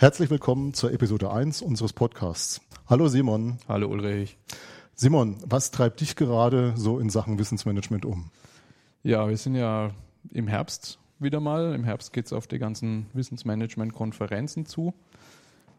[0.00, 2.60] Herzlich willkommen zur Episode 1 unseres Podcasts.
[2.86, 3.58] Hallo Simon.
[3.66, 4.38] Hallo Ulrich.
[4.94, 8.30] Simon, was treibt dich gerade so in Sachen Wissensmanagement um?
[9.02, 9.90] Ja, wir sind ja
[10.30, 11.74] im Herbst wieder mal.
[11.74, 14.94] Im Herbst geht es auf die ganzen Wissensmanagement-Konferenzen zu.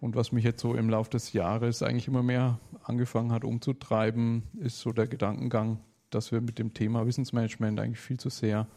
[0.01, 4.43] Und was mich jetzt so im Laufe des Jahres eigentlich immer mehr angefangen hat umzutreiben,
[4.59, 5.79] ist so der Gedankengang,
[6.09, 8.67] dass wir mit dem Thema Wissensmanagement eigentlich viel zu sehr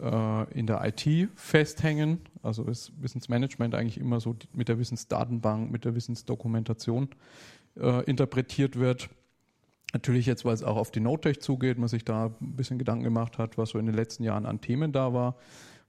[0.00, 2.20] äh, in der IT festhängen.
[2.42, 7.08] Also ist Wissensmanagement eigentlich immer so mit der Wissensdatenbank, mit der Wissensdokumentation
[7.78, 9.10] äh, interpretiert wird.
[9.92, 13.04] Natürlich jetzt, weil es auch auf die NoteTech zugeht, man sich da ein bisschen Gedanken
[13.04, 15.36] gemacht hat, was so in den letzten Jahren an Themen da war.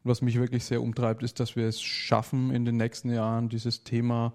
[0.03, 3.49] Und was mich wirklich sehr umtreibt, ist, dass wir es schaffen, in den nächsten Jahren
[3.49, 4.33] dieses Thema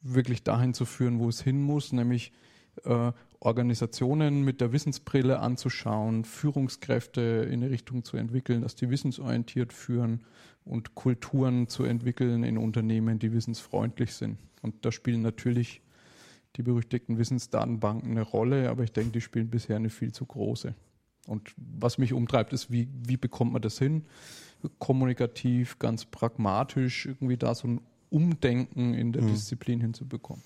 [0.00, 2.32] wirklich dahin zu führen, wo es hin muss, nämlich
[2.84, 9.72] äh, Organisationen mit der Wissensbrille anzuschauen, Führungskräfte in eine Richtung zu entwickeln, dass die wissensorientiert
[9.72, 10.24] führen
[10.64, 14.38] und Kulturen zu entwickeln in Unternehmen, die wissensfreundlich sind.
[14.60, 15.80] Und da spielen natürlich
[16.56, 20.74] die berüchtigten Wissensdatenbanken eine Rolle, aber ich denke, die spielen bisher eine viel zu große.
[21.26, 24.04] Und was mich umtreibt, ist, wie, wie bekommt man das hin?
[24.78, 29.28] Kommunikativ, ganz pragmatisch, irgendwie da so ein Umdenken in der mhm.
[29.28, 30.42] Disziplin hinzubekommen.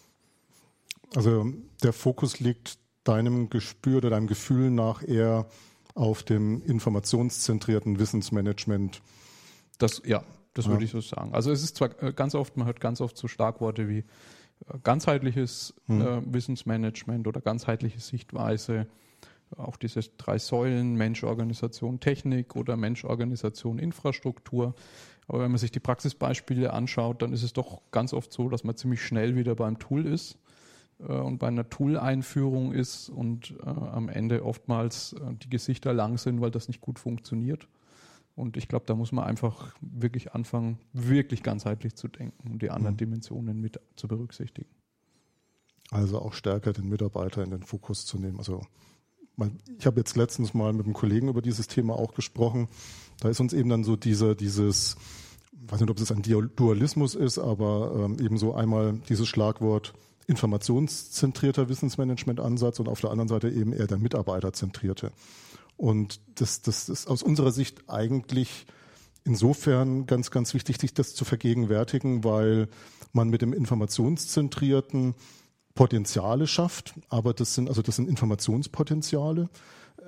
[1.16, 1.52] Also
[1.82, 5.46] der Fokus liegt deinem Gespür oder deinem Gefühl nach eher
[5.94, 9.00] auf dem informationszentrierten Wissensmanagement.
[9.78, 10.24] Das, ja,
[10.54, 10.72] das ja.
[10.72, 11.32] würde ich so sagen.
[11.32, 14.04] Also es ist zwar äh, ganz oft, man hört ganz oft so Schlagworte wie äh,
[14.82, 16.00] ganzheitliches hm.
[16.00, 18.86] äh, Wissensmanagement oder ganzheitliche Sichtweise,
[19.56, 24.74] auch diese drei Säulen, Mensch, Organisation, Technik oder Mensch, Organisation, Infrastruktur.
[25.28, 28.64] Aber wenn man sich die Praxisbeispiele anschaut, dann ist es doch ganz oft so, dass
[28.64, 30.38] man ziemlich schnell wieder beim Tool ist
[31.00, 36.18] äh, und bei einer Tool-Einführung ist und äh, am Ende oftmals äh, die Gesichter lang
[36.18, 37.68] sind, weil das nicht gut funktioniert.
[38.36, 42.70] Und ich glaube, da muss man einfach wirklich anfangen, wirklich ganzheitlich zu denken und die
[42.70, 42.98] anderen mhm.
[42.98, 44.70] Dimensionen mit zu berücksichtigen.
[45.90, 48.38] Also auch stärker den Mitarbeiter in den Fokus zu nehmen.
[48.38, 48.62] Also
[49.78, 52.68] ich habe jetzt letztens mal mit einem Kollegen über dieses Thema auch gesprochen.
[53.20, 54.96] Da ist uns eben dann so diese, dieses,
[55.52, 59.94] ich weiß nicht, ob es ein Dualismus ist, aber ähm, eben so einmal dieses Schlagwort
[60.26, 65.12] informationszentrierter Wissensmanagement-Ansatz und auf der anderen Seite eben eher der mitarbeiterzentrierte.
[65.76, 68.66] Und das, das ist aus unserer Sicht eigentlich
[69.24, 72.68] insofern ganz, ganz wichtig, sich das zu vergegenwärtigen, weil
[73.12, 75.14] man mit dem informationszentrierten
[75.74, 79.48] Potenziale schafft, aber das sind, also das sind Informationspotenziale,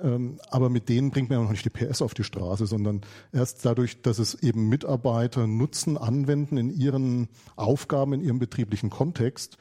[0.01, 3.01] ähm, aber mit denen bringt man ja noch nicht die PS auf die Straße, sondern
[3.33, 9.57] erst dadurch, dass es eben Mitarbeiter nutzen, anwenden in ihren Aufgaben, in ihrem betrieblichen Kontext,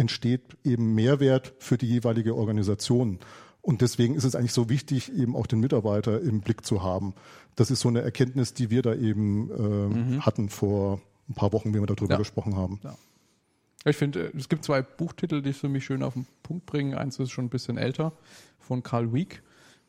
[0.00, 3.18] entsteht eben Mehrwert für die jeweilige Organisation.
[3.62, 7.14] Und deswegen ist es eigentlich so wichtig, eben auch den Mitarbeiter im Blick zu haben.
[7.54, 10.26] Das ist so eine Erkenntnis, die wir da eben äh, mhm.
[10.26, 12.18] hatten vor ein paar Wochen, wie wir darüber ja.
[12.18, 12.80] gesprochen haben.
[12.82, 12.96] Ja.
[13.84, 16.94] Ich finde, es gibt zwei Buchtitel, die es für mich schön auf den Punkt bringen.
[16.94, 18.12] Eins ist schon ein bisschen älter,
[18.58, 19.42] von Carl Wieck.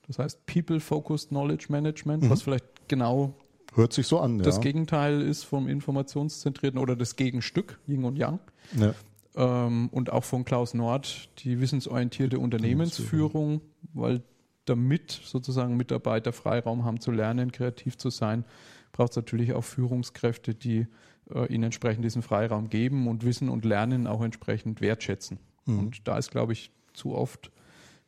[0.07, 2.29] Das heißt People-Focused Knowledge Management, mhm.
[2.29, 3.33] was vielleicht genau
[3.73, 4.63] Hört sich so an, das ja.
[4.63, 8.39] Gegenteil ist vom informationszentrierten oder das Gegenstück, Yin und Yang.
[8.77, 8.93] Ja
[9.35, 13.61] ähm, und auch von Klaus Nord die wissensorientierte Unternehmensführung,
[13.93, 14.21] weil
[14.65, 18.45] damit sozusagen Mitarbeiter Freiraum haben zu lernen, kreativ zu sein,
[18.91, 20.87] braucht es natürlich auch Führungskräfte, die
[21.33, 25.39] äh, ihnen entsprechend diesen Freiraum geben und Wissen und Lernen auch entsprechend wertschätzen.
[25.65, 25.79] Mhm.
[25.79, 27.51] Und da ist, glaube ich, zu oft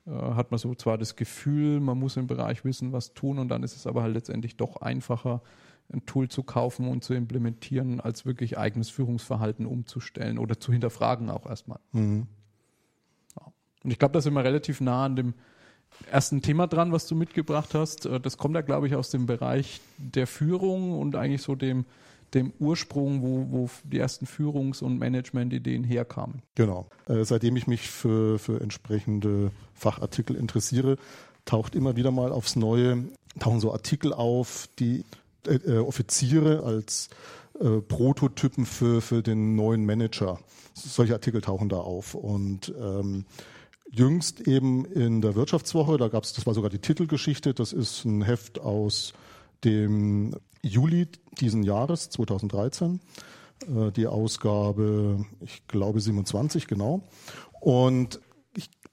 [0.06, 3.48] äh, hat man so zwar das Gefühl, man muss im Bereich Wissen was tun und
[3.50, 5.42] dann ist es aber halt letztendlich doch einfacher,
[5.94, 11.30] ein Tool zu kaufen und zu implementieren, als wirklich eigenes Führungsverhalten umzustellen oder zu hinterfragen
[11.30, 11.80] auch erstmal.
[11.92, 12.28] Mhm.
[13.40, 13.52] Ja.
[13.84, 15.34] Und ich glaube, da sind wir relativ nah an dem
[16.12, 18.06] ersten Thema dran, was du mitgebracht hast.
[18.06, 21.86] Äh, das kommt ja, glaube ich, aus dem Bereich der Führung und eigentlich so dem,
[22.34, 26.42] dem Ursprung, wo, wo die ersten Führungs- und Management-Ideen herkamen.
[26.56, 26.88] Genau.
[27.08, 30.98] Äh, seitdem ich mich für, für entsprechende Fachartikel interessiere,
[31.46, 33.06] taucht immer wieder mal aufs Neue,
[33.40, 35.04] tauchen so Artikel auf, die
[35.48, 37.10] äh, äh, Offiziere als
[37.60, 40.40] äh, Prototypen für, für den neuen Manager.
[40.74, 42.16] Solche Artikel tauchen da auf.
[42.16, 43.26] Und ähm,
[43.92, 48.06] jüngst eben in der Wirtschaftswoche, da gab es, das war sogar die Titelgeschichte, das ist
[48.06, 49.14] ein Heft aus
[49.64, 51.08] dem Juli
[51.40, 53.00] diesen Jahres, 2013,
[53.68, 57.04] äh, die Ausgabe, ich glaube 27 genau.
[57.60, 58.20] Und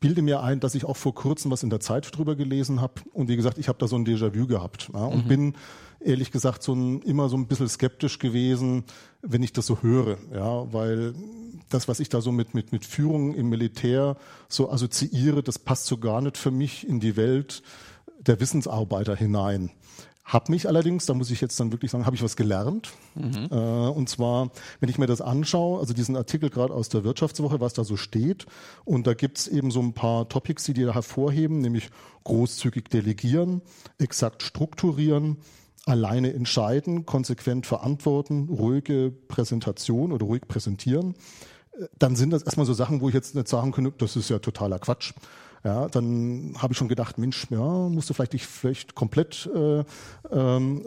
[0.00, 2.94] bilde mir ein, dass ich auch vor kurzem was in der Zeit drüber gelesen habe.
[3.12, 5.28] Und wie gesagt, ich habe da so ein Déjà-vu gehabt ja, und mhm.
[5.28, 5.54] bin
[6.00, 8.84] ehrlich gesagt so ein, immer so ein bisschen skeptisch gewesen,
[9.20, 11.14] wenn ich das so höre, ja, weil
[11.68, 14.16] das, was ich da so mit, mit, mit Führung im Militär
[14.48, 17.62] so assoziiere, das passt so gar nicht für mich in die Welt
[18.20, 19.70] der Wissensarbeiter hinein.
[20.30, 22.92] Hab mich allerdings, da muss ich jetzt dann wirklich sagen, habe ich was gelernt.
[23.16, 23.48] Mhm.
[23.50, 23.54] Äh,
[23.88, 27.72] und zwar, wenn ich mir das anschaue, also diesen Artikel gerade aus der Wirtschaftswoche, was
[27.72, 28.46] da so steht,
[28.84, 31.90] und da gibt's eben so ein paar Topics, die die da hervorheben, nämlich
[32.22, 33.60] großzügig delegieren,
[33.98, 35.38] exakt strukturieren,
[35.84, 41.16] alleine entscheiden, konsequent verantworten, ruhige Präsentation oder ruhig präsentieren,
[41.72, 44.30] äh, dann sind das erstmal so Sachen, wo ich jetzt nicht sagen könnte, das ist
[44.30, 45.12] ja totaler Quatsch.
[45.62, 49.84] Ja, dann habe ich schon gedacht, Mensch, ja, musst du vielleicht dich vielleicht komplett äh,
[50.30, 50.86] ähm,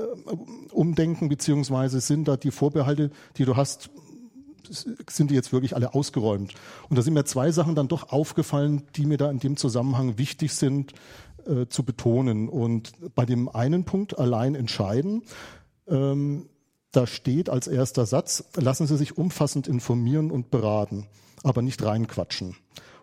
[0.71, 3.91] umdenken, beziehungsweise sind da die Vorbehalte, die du hast,
[4.67, 6.55] sind die jetzt wirklich alle ausgeräumt?
[6.89, 10.17] Und da sind mir zwei Sachen dann doch aufgefallen, die mir da in dem Zusammenhang
[10.17, 10.93] wichtig sind
[11.45, 12.49] äh, zu betonen.
[12.49, 15.21] Und bei dem einen Punkt allein entscheiden,
[15.87, 16.49] ähm,
[16.91, 21.07] da steht als erster Satz, lassen Sie sich umfassend informieren und beraten,
[21.43, 22.55] aber nicht reinquatschen.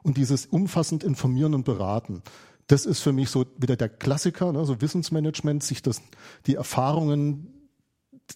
[0.03, 2.23] Und dieses umfassend informieren und beraten,
[2.67, 6.03] das ist für mich so wieder der Klassiker, ne, so Wissensmanagement, sich das,
[6.47, 7.49] die Erfahrungen,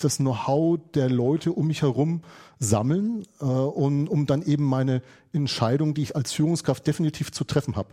[0.01, 2.23] das Know-how der Leute um mich herum
[2.59, 5.03] sammeln, äh, um, um dann eben meine
[5.33, 7.91] Entscheidung, die ich als Führungskraft definitiv zu treffen habe,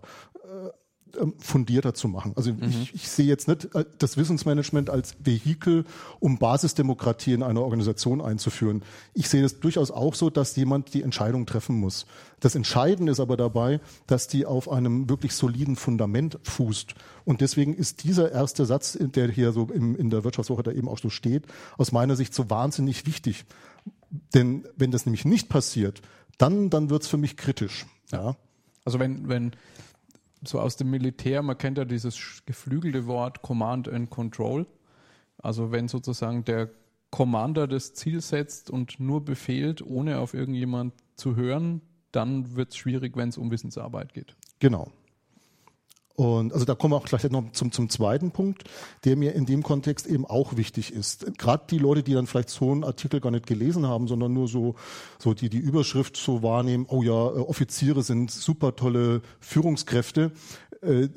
[1.37, 2.33] fundierter zu machen.
[2.35, 2.63] Also mhm.
[2.63, 5.85] ich, ich sehe jetzt nicht äh, das Wissensmanagement als Vehikel,
[6.19, 8.83] um Basisdemokratie in einer Organisation einzuführen.
[9.13, 12.05] Ich sehe es durchaus auch so, dass jemand die Entscheidung treffen muss.
[12.39, 16.95] Das Entscheidende ist aber dabei, dass die auf einem wirklich soliden Fundament fußt.
[17.25, 20.87] Und deswegen ist dieser erste Satz, der hier so im, in der Wirtschaftswoche da eben
[20.87, 21.45] auch so steht,
[21.77, 23.45] aus meiner Sicht so wahnsinnig wichtig.
[24.33, 26.01] Denn wenn das nämlich nicht passiert,
[26.37, 27.85] dann, dann wird es für mich kritisch.
[28.11, 28.35] Ja.
[28.83, 29.51] Also wenn, wenn
[30.43, 34.65] so aus dem Militär, man kennt ja dieses geflügelte Wort Command and Control.
[35.37, 36.69] Also wenn sozusagen der
[37.09, 42.77] Commander das Ziel setzt und nur befehlt, ohne auf irgendjemand zu hören, dann wird es
[42.77, 44.35] schwierig, wenn es um Wissensarbeit geht.
[44.59, 44.91] Genau.
[46.15, 48.65] Und also da kommen wir auch gleich noch zum, zum zweiten Punkt,
[49.05, 51.37] der mir in dem Kontext eben auch wichtig ist.
[51.37, 54.47] Gerade die Leute, die dann vielleicht so einen Artikel gar nicht gelesen haben, sondern nur
[54.47, 54.75] so,
[55.19, 60.31] so die, die Überschrift so wahrnehmen, oh ja, äh, Offiziere sind super tolle Führungskräfte,
[60.81, 61.07] äh,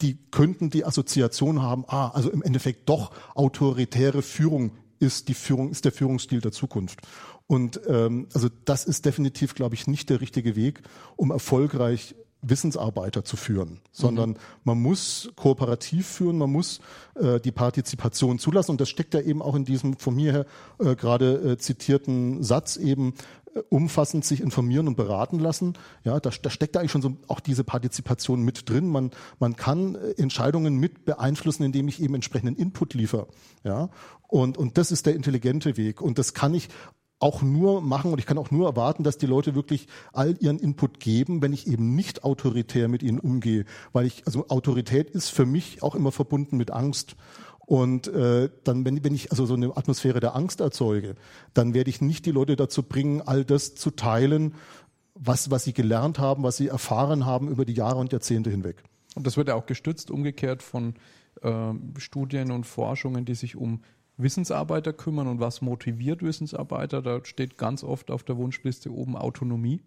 [0.00, 5.70] die könnten die Assoziation haben, ah, also im Endeffekt doch autoritäre Führung ist die Führung,
[5.70, 7.00] ist der Führungsstil der Zukunft.
[7.46, 10.82] Und ähm, also das ist definitiv, glaube ich, nicht der richtige Weg,
[11.16, 14.36] um erfolgreich Wissensarbeiter zu führen, sondern mhm.
[14.64, 16.80] man muss kooperativ führen, man muss
[17.14, 20.46] äh, die Partizipation zulassen und das steckt ja eben auch in diesem von mir her
[20.78, 23.14] äh, gerade äh, zitierten Satz eben
[23.54, 25.74] äh, umfassend sich informieren und beraten lassen.
[26.04, 28.88] Ja, da, da steckt eigentlich schon so auch diese Partizipation mit drin.
[28.88, 33.28] Man, man kann äh, Entscheidungen mit beeinflussen, indem ich eben entsprechenden Input liefere.
[33.62, 33.90] Ja,
[34.26, 36.00] und, und das ist der intelligente Weg.
[36.00, 36.68] Und das kann ich
[37.22, 40.58] auch nur machen und ich kann auch nur erwarten, dass die Leute wirklich all ihren
[40.58, 43.64] Input geben, wenn ich eben nicht autoritär mit ihnen umgehe.
[43.92, 47.16] Weil ich, also Autorität ist für mich auch immer verbunden mit Angst.
[47.64, 51.14] Und äh, dann, wenn, wenn ich also so eine Atmosphäre der Angst erzeuge,
[51.54, 54.54] dann werde ich nicht die Leute dazu bringen, all das zu teilen,
[55.14, 58.82] was, was sie gelernt haben, was sie erfahren haben über die Jahre und Jahrzehnte hinweg.
[59.14, 60.94] Und das wird ja auch gestützt, umgekehrt von
[61.42, 63.82] äh, Studien und Forschungen, die sich um
[64.16, 67.02] Wissensarbeiter kümmern und was motiviert Wissensarbeiter.
[67.02, 69.80] Da steht ganz oft auf der Wunschliste oben Autonomie.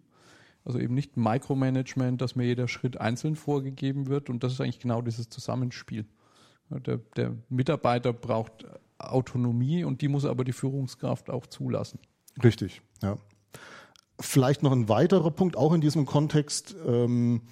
[0.64, 4.28] Also eben nicht Micromanagement, dass mir jeder Schritt einzeln vorgegeben wird.
[4.28, 6.06] Und das ist eigentlich genau dieses Zusammenspiel.
[6.70, 8.66] Der, der Mitarbeiter braucht
[8.98, 12.00] Autonomie und die muss aber die Führungskraft auch zulassen.
[12.42, 13.18] Richtig, ja.
[14.18, 16.74] Vielleicht noch ein weiterer Punkt, auch in diesem Kontext.
[16.86, 17.42] Ähm,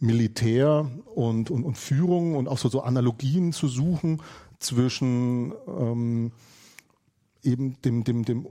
[0.00, 4.22] Militär und, und, und Führung und auch so, so Analogien zu suchen
[4.58, 6.32] zwischen ähm,
[7.42, 8.48] eben dem, dem, dem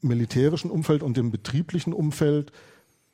[0.00, 2.52] militärischen Umfeld und dem betrieblichen Umfeld.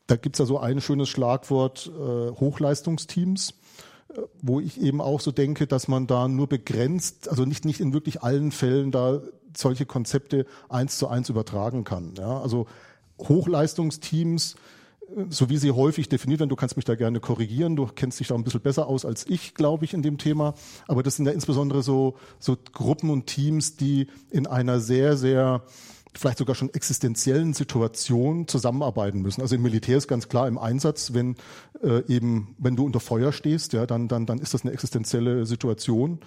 [0.06, 3.50] Da gibt es ja so ein schönes Schlagwort äh, Hochleistungsteams,
[4.08, 7.80] äh, wo ich eben auch so denke, dass man da nur begrenzt, also nicht, nicht
[7.80, 9.22] in wirklich allen Fällen da
[9.56, 12.14] solche Konzepte eins zu eins übertragen kann.
[12.18, 12.40] Ja?
[12.40, 12.66] Also
[13.18, 14.56] Hochleistungsteams
[15.28, 18.28] so wie sie häufig definiert werden, du kannst mich da gerne korrigieren, du kennst dich
[18.28, 20.54] da ein bisschen besser aus als ich, glaube ich, in dem Thema.
[20.88, 25.62] Aber das sind ja insbesondere so, so Gruppen und Teams, die in einer sehr, sehr
[26.16, 29.40] vielleicht sogar schon existenziellen Situation zusammenarbeiten müssen.
[29.40, 31.34] Also im Militär ist ganz klar im Einsatz, wenn
[31.82, 35.44] äh, eben, wenn du unter Feuer stehst, ja, dann, dann, dann ist das eine existenzielle
[35.44, 36.20] Situation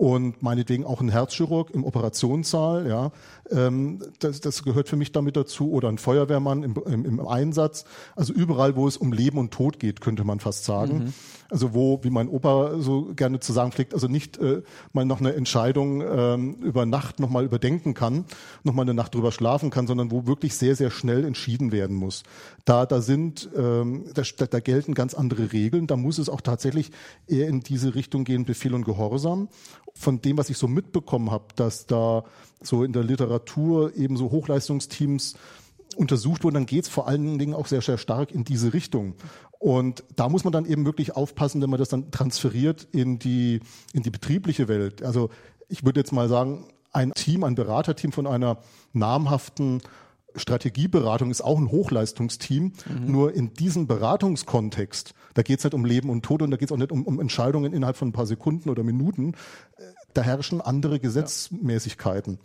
[0.00, 3.12] und meinetwegen auch ein Herzchirurg im Operationssaal, ja,
[3.50, 7.84] ähm, das, das gehört für mich damit dazu oder ein Feuerwehrmann im, im, im Einsatz,
[8.16, 10.98] also überall, wo es um Leben und Tod geht, könnte man fast sagen.
[10.98, 11.14] Mhm.
[11.50, 15.20] Also wo, wie mein Opa so gerne zu sagen pflegt, also nicht äh, mal noch
[15.20, 18.24] eine Entscheidung ähm, über Nacht nochmal überdenken kann,
[18.62, 22.22] nochmal eine Nacht drüber schlafen kann, sondern wo wirklich sehr, sehr schnell entschieden werden muss.
[22.64, 26.92] Da, da sind, ähm, da, da gelten ganz andere Regeln, da muss es auch tatsächlich
[27.26, 29.48] eher in diese Richtung gehen, Befehl und Gehorsam.
[29.94, 32.24] Von dem, was ich so mitbekommen habe, dass da
[32.62, 35.34] so in der Literatur eben so Hochleistungsteams
[35.96, 39.14] untersucht wurden, dann geht es vor allen Dingen auch sehr, sehr stark in diese Richtung.
[39.58, 43.60] Und da muss man dann eben wirklich aufpassen, wenn man das dann transferiert in die,
[43.92, 45.02] in die betriebliche Welt.
[45.02, 45.30] Also
[45.68, 48.58] ich würde jetzt mal sagen, ein Team, ein Beraterteam von einer
[48.92, 49.82] namhaften
[50.36, 52.72] Strategieberatung ist auch ein Hochleistungsteam.
[52.86, 53.10] Mhm.
[53.12, 56.68] Nur in diesem Beratungskontext, da geht es nicht um Leben und Tod und da geht
[56.68, 59.34] es auch nicht um, um, Entscheidungen innerhalb von ein paar Sekunden oder Minuten.
[59.76, 59.82] Äh,
[60.14, 62.38] da herrschen andere Gesetzmäßigkeiten.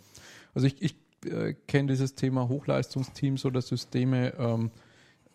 [0.54, 4.70] Also ich, ich äh, kenne dieses Thema Hochleistungsteams oder Systeme ähm,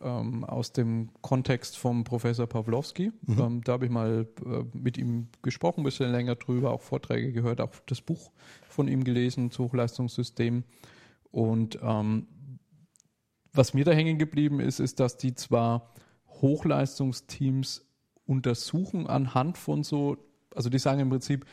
[0.02, 3.12] ähm, aus dem Kontext vom Professor Pawlowski.
[3.26, 3.40] Mhm.
[3.40, 7.32] Ähm, da habe ich mal äh, mit ihm gesprochen, ein bisschen länger drüber, auch Vorträge
[7.32, 8.32] gehört, auch das Buch
[8.68, 10.64] von ihm gelesen zu Hochleistungssystemen.
[11.32, 12.28] Und ähm,
[13.54, 15.92] was mir da hängen geblieben ist, ist, dass die zwar
[16.42, 17.86] Hochleistungsteams
[18.26, 20.18] untersuchen anhand von so,
[20.56, 21.46] also die sagen im Prinzip,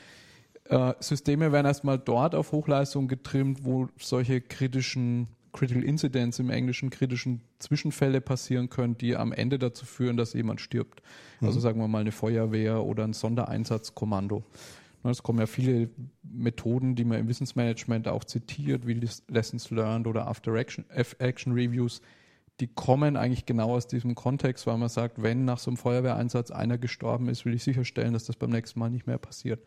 [0.64, 6.90] äh, Systeme werden erstmal dort auf Hochleistung getrimmt, wo solche kritischen Critical Incidents im Englischen
[6.90, 11.00] kritischen Zwischenfälle passieren können, die am Ende dazu führen, dass jemand stirbt.
[11.00, 11.46] Also mhm.
[11.48, 14.44] Also sagen wir mal eine Feuerwehr oder ein Sondereinsatzkommando.
[15.04, 15.90] Es kommen ja viele
[16.22, 22.02] Methoden, die man im Wissensmanagement auch zitiert, wie Lessons Learned oder After Action, Action Reviews,
[22.60, 26.50] die kommen eigentlich genau aus diesem Kontext, weil man sagt, wenn nach so einem Feuerwehreinsatz
[26.50, 29.64] einer gestorben ist, will ich sicherstellen, dass das beim nächsten Mal nicht mehr passiert.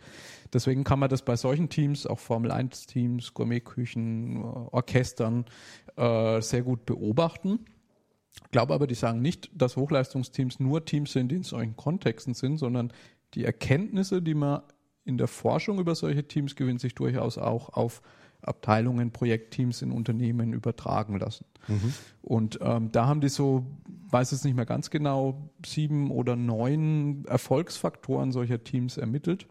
[0.52, 5.46] Deswegen kann man das bei solchen Teams, auch Formel 1 Teams, Gourmetküchen, Orchestern,
[5.96, 7.60] äh, sehr gut beobachten.
[8.44, 12.34] Ich glaube aber, die sagen nicht, dass Hochleistungsteams nur Teams sind, die in solchen Kontexten
[12.34, 12.92] sind, sondern
[13.36, 14.62] die Erkenntnisse, die man
[15.04, 18.02] in der Forschung über solche Teams gewinnt, sich durchaus auch auf
[18.42, 21.46] Abteilungen, Projektteams in Unternehmen übertragen lassen.
[21.68, 21.94] Mhm.
[22.22, 23.66] Und ähm, da haben die so,
[24.10, 29.48] weiß es nicht mehr ganz genau, sieben oder neun Erfolgsfaktoren solcher Teams ermittelt.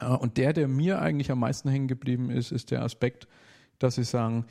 [0.00, 3.26] Äh, und der, der mir eigentlich am meisten hängen geblieben ist, ist der Aspekt,
[3.78, 4.46] dass sie sagen,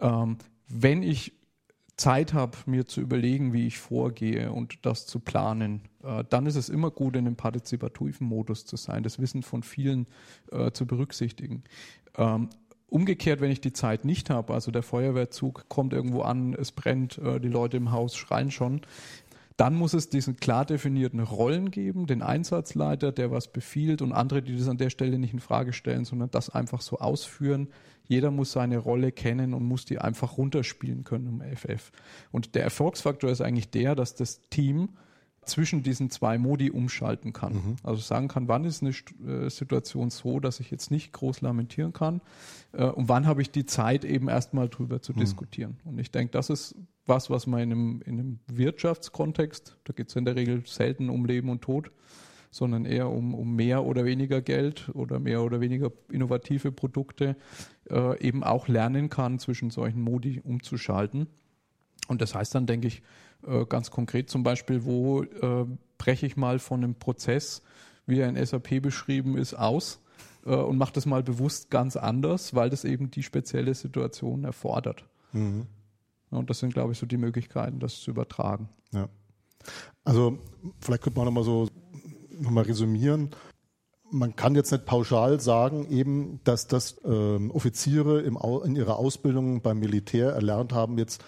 [0.00, 1.32] ähm, wenn ich
[1.96, 6.56] Zeit habe, mir zu überlegen, wie ich vorgehe und das zu planen, äh, dann ist
[6.56, 10.06] es immer gut, in einem partizipativen Modus zu sein, das Wissen von vielen
[10.50, 11.62] äh, zu berücksichtigen.
[12.16, 12.48] Ähm,
[12.88, 17.18] umgekehrt, wenn ich die Zeit nicht habe, also der Feuerwehrzug kommt irgendwo an, es brennt,
[17.18, 18.82] äh, die Leute im Haus schreien schon,
[19.56, 24.42] dann muss es diesen klar definierten Rollen geben, den Einsatzleiter, der was befiehlt und andere,
[24.42, 27.68] die das an der Stelle nicht in Frage stellen, sondern das einfach so ausführen.
[28.06, 31.92] Jeder muss seine Rolle kennen und muss die einfach runterspielen können im FF.
[32.32, 34.90] Und der Erfolgsfaktor ist eigentlich der, dass das Team
[35.46, 37.54] zwischen diesen zwei Modi umschalten kann.
[37.54, 37.76] Mhm.
[37.82, 38.92] Also sagen kann, wann ist eine
[39.26, 42.20] äh, Situation so, dass ich jetzt nicht groß lamentieren kann
[42.72, 45.20] äh, und wann habe ich die Zeit eben erstmal drüber zu mhm.
[45.20, 45.76] diskutieren.
[45.84, 46.74] Und ich denke, das ist
[47.06, 51.10] was, was man in einem, in einem Wirtschaftskontext, da geht es in der Regel selten
[51.10, 51.90] um Leben und Tod,
[52.50, 57.36] sondern eher um, um mehr oder weniger Geld oder mehr oder weniger innovative Produkte,
[57.90, 61.26] äh, eben auch lernen kann, zwischen solchen Modi umzuschalten.
[62.06, 63.02] Und das heißt dann, denke ich,
[63.46, 65.66] äh, ganz konkret zum Beispiel, wo äh,
[65.98, 67.62] breche ich mal von einem Prozess,
[68.06, 70.00] wie er in SAP beschrieben ist, aus
[70.44, 75.04] äh, und mache das mal bewusst ganz anders, weil das eben die spezielle Situation erfordert.
[75.32, 75.66] Mhm.
[76.30, 78.68] Und das sind, glaube ich, so die Möglichkeiten, das zu übertragen.
[78.92, 79.08] Ja.
[80.04, 80.38] Also
[80.80, 81.68] vielleicht könnte man nochmal so
[82.38, 83.30] nochmal resümieren.
[84.10, 89.62] Man kann jetzt nicht pauschal sagen, eben, dass das ähm, Offiziere im, in ihrer Ausbildung
[89.62, 91.24] beim Militär erlernt haben, jetzt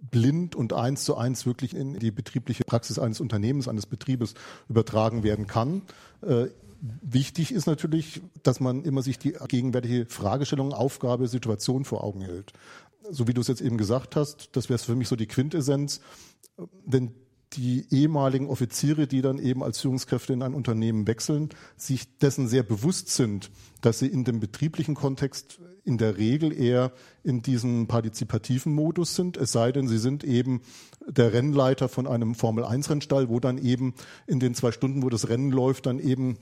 [0.00, 4.34] blind und eins zu eins wirklich in die betriebliche Praxis eines Unternehmens, eines Betriebes
[4.68, 5.82] übertragen werden kann.
[6.22, 6.46] Äh,
[7.02, 12.52] wichtig ist natürlich, dass man immer sich die gegenwärtige Fragestellung, Aufgabe, Situation vor Augen hält.
[13.10, 16.00] So wie du es jetzt eben gesagt hast, das wäre für mich so die Quintessenz.
[16.84, 17.12] Wenn
[17.54, 22.62] die ehemaligen Offiziere, die dann eben als Führungskräfte in ein Unternehmen wechseln, sich dessen sehr
[22.62, 26.92] bewusst sind, dass sie in dem betrieblichen Kontext in der Regel eher
[27.24, 30.60] in diesem partizipativen Modus sind, es sei denn, sie sind eben
[31.06, 33.94] der Rennleiter von einem Formel-1-Rennstall, wo dann eben
[34.26, 36.38] in den zwei Stunden, wo das Rennen läuft, dann eben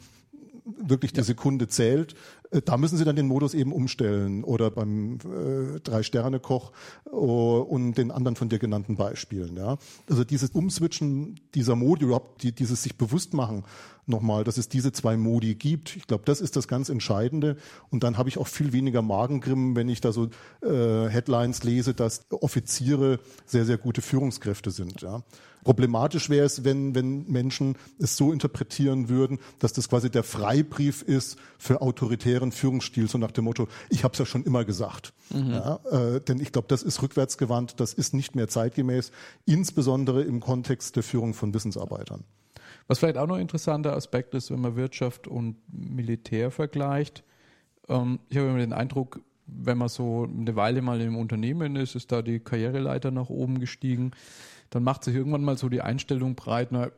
[0.77, 1.25] wirklich die ja.
[1.25, 2.15] Sekunde zählt.
[2.51, 6.73] Äh, da müssen Sie dann den Modus eben umstellen oder beim äh, Drei-Sterne-Koch
[7.11, 9.57] oh, und den anderen von dir genannten Beispielen.
[9.57, 9.79] Ja.
[10.09, 13.65] Also dieses Umswitchen dieser Modi, überhaupt die, dieses sich bewusst machen
[14.09, 15.97] nochmal, dass es diese zwei Modi gibt.
[15.97, 17.57] Ich glaube, das ist das ganz Entscheidende.
[17.91, 20.29] Und dann habe ich auch viel weniger Magengrimmen, wenn ich da so
[20.63, 25.03] äh, Headlines lese, dass Offiziere sehr, sehr gute Führungskräfte sind.
[25.03, 25.23] Ja.
[25.69, 31.03] Problematisch wäre es, wenn, wenn Menschen es so interpretieren würden, dass das quasi der Freibrief
[31.03, 35.13] ist für autoritären Führungsstil, so nach dem Motto, ich habe es ja schon immer gesagt.
[35.29, 35.51] Mhm.
[35.51, 39.13] Ja, äh, denn ich glaube, das ist rückwärtsgewandt, das ist nicht mehr zeitgemäß,
[39.45, 42.25] insbesondere im Kontext der Führung von Wissensarbeitern.
[42.87, 47.25] Was vielleicht auch noch ein interessanter Aspekt ist, wenn man Wirtschaft und Militär vergleicht.
[47.91, 51.95] Ähm, ich habe immer den Eindruck, wenn man so eine Weile mal im Unternehmen ist,
[51.95, 54.13] ist da die Karriereleiter nach oben gestiegen,
[54.71, 56.91] dann macht sich irgendwann mal so die Einstellung breit, na,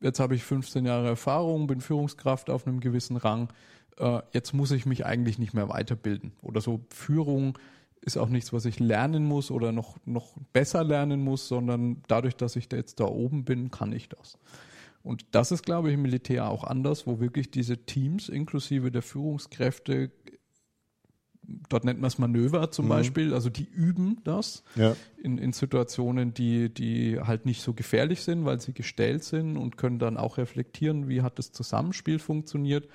[0.00, 3.48] jetzt habe ich 15 Jahre Erfahrung, bin Führungskraft auf einem gewissen Rang,
[3.98, 6.32] äh, jetzt muss ich mich eigentlich nicht mehr weiterbilden.
[6.42, 7.58] Oder so Führung
[8.00, 12.36] ist auch nichts, was ich lernen muss oder noch, noch besser lernen muss, sondern dadurch,
[12.36, 14.38] dass ich da jetzt da oben bin, kann ich das.
[15.04, 19.02] Und das ist, glaube ich, im Militär auch anders, wo wirklich diese Teams inklusive der
[19.02, 20.10] Führungskräfte,
[21.68, 22.90] dort nennt man es Manöver zum mhm.
[22.90, 24.96] Beispiel, also die üben das ja.
[25.22, 29.76] in, in Situationen, die, die halt nicht so gefährlich sind, weil sie gestellt sind und
[29.76, 32.88] können dann auch reflektieren, wie hat das Zusammenspiel funktioniert.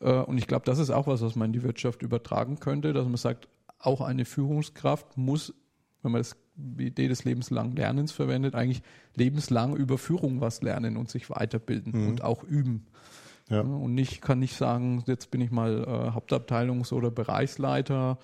[0.00, 2.92] Äh, und ich glaube, das ist auch was, was man in die Wirtschaft übertragen könnte,
[2.92, 5.54] dass man sagt, auch eine Führungskraft muss,
[6.02, 8.82] wenn man das, die Idee des lebenslangen Lernens verwendet, eigentlich
[9.14, 12.08] lebenslang über Führung was lernen und sich weiterbilden mhm.
[12.08, 12.86] und auch üben.
[13.48, 13.60] Ja.
[13.60, 18.18] Und nicht, kann nicht sagen, jetzt bin ich mal äh, Hauptabteilungs- oder Bereichsleiter,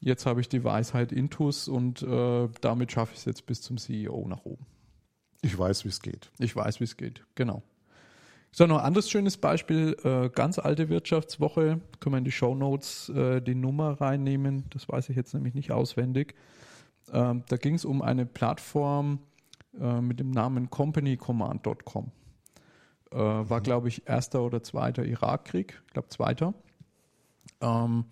[0.00, 3.78] jetzt habe ich die Weisheit Intus und äh, damit schaffe ich es jetzt bis zum
[3.78, 4.66] CEO nach oben.
[5.42, 6.30] Ich weiß, wie es geht.
[6.38, 7.62] Ich weiß, wie es geht, genau.
[8.52, 12.54] So, noch ein anderes schönes Beispiel, äh, ganz alte Wirtschaftswoche, können wir in die Show
[12.54, 16.36] Notes äh, die Nummer reinnehmen, das weiß ich jetzt nämlich nicht auswendig.
[17.12, 19.18] Ähm, da ging es um eine Plattform
[19.80, 22.12] äh, mit dem Namen companycommand.com.
[23.14, 23.18] Äh,
[23.48, 26.52] war, glaube ich, erster oder zweiter Irakkrieg, ich glaube zweiter.
[27.60, 28.06] Ähm,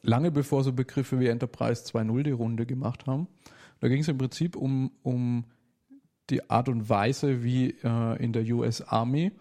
[0.00, 3.28] lange bevor so Begriffe wie Enterprise 2.0 die Runde gemacht haben.
[3.80, 5.44] Da ging es im Prinzip um, um
[6.30, 9.32] die Art und Weise, wie äh, in der US Army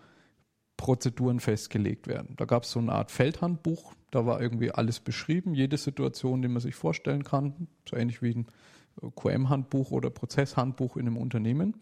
[0.75, 2.35] Prozeduren festgelegt werden.
[2.35, 6.47] Da gab es so eine Art Feldhandbuch, da war irgendwie alles beschrieben, jede Situation, die
[6.49, 8.47] man sich vorstellen kann, so ähnlich wie ein
[9.15, 11.75] QM-Handbuch oder Prozesshandbuch in einem Unternehmen.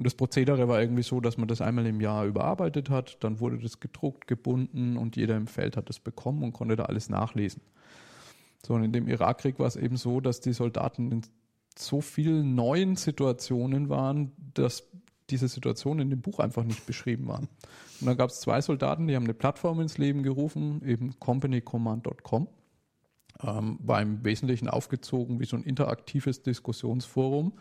[0.00, 3.38] Und das Prozedere war irgendwie so, dass man das einmal im Jahr überarbeitet hat, dann
[3.38, 7.10] wurde das gedruckt, gebunden und jeder im Feld hat das bekommen und konnte da alles
[7.10, 7.60] nachlesen.
[8.64, 11.20] So, und in dem Irakkrieg war es eben so, dass die Soldaten in
[11.76, 14.84] so vielen neuen Situationen waren, dass
[15.28, 17.50] diese Situationen in dem Buch einfach nicht beschrieben waren.
[18.00, 22.48] Und dann gab es zwei Soldaten, die haben eine Plattform ins Leben gerufen, eben companycommand.com.
[23.44, 27.52] Ähm, war im Wesentlichen aufgezogen wie so ein interaktives Diskussionsforum,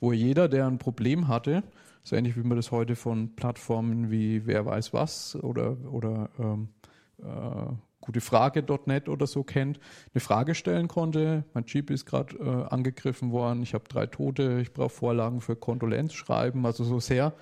[0.00, 1.62] wo jeder, der ein Problem hatte,
[2.02, 6.68] so ähnlich wie man das heute von Plattformen wie Wer weiß was oder, oder ähm,
[7.18, 9.80] äh, gutefrage.net oder so kennt,
[10.12, 11.44] eine Frage stellen konnte.
[11.54, 15.56] Mein Jeep ist gerade äh, angegriffen worden, ich habe drei Tote, ich brauche Vorlagen für
[15.56, 17.32] Kondolenzschreiben, also so sehr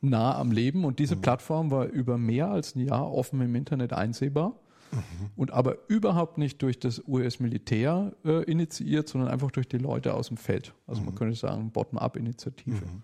[0.00, 0.84] nah am Leben.
[0.84, 1.20] Und diese mhm.
[1.20, 4.54] Plattform war über mehr als ein Jahr offen im Internet einsehbar.
[4.96, 5.30] Mhm.
[5.36, 10.28] Und aber überhaupt nicht durch das US-Militär äh, initiiert, sondern einfach durch die Leute aus
[10.28, 10.74] dem Feld.
[10.86, 11.06] Also mhm.
[11.06, 12.84] man könnte sagen, Bottom-up-Initiative.
[12.84, 13.02] Mhm.